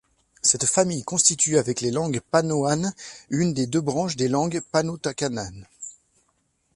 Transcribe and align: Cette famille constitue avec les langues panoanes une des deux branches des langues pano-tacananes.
Cette 0.41 0.65
famille 0.65 1.03
constitue 1.03 1.59
avec 1.59 1.79
les 1.79 1.91
langues 1.91 2.21
panoanes 2.31 2.91
une 3.29 3.53
des 3.53 3.67
deux 3.67 3.81
branches 3.81 4.15
des 4.15 4.29
langues 4.29 4.59
pano-tacananes. 4.71 5.67